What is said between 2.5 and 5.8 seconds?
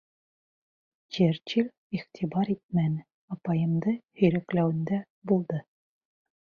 итмәне, апайымды һөйрәкләүендә булды.